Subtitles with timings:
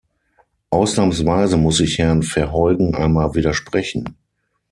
[0.71, 4.17] Ausnahmsweise muss ich Herrn Verheugen einmal widersprechen.